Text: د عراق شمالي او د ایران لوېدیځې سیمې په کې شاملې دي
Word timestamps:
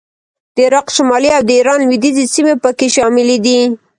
د 0.55 0.57
عراق 0.67 0.87
شمالي 0.95 1.29
او 1.37 1.43
د 1.47 1.51
ایران 1.59 1.79
لوېدیځې 1.87 2.25
سیمې 2.33 2.55
په 2.63 2.69
کې 2.77 2.87
شاملې 2.95 3.37
دي 3.45 3.59